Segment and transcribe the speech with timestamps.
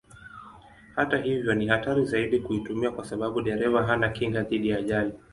[0.95, 5.13] Hata hivyo ni hatari zaidi kuitumia kwa sababu dereva hana kinga dhidi ya ajali.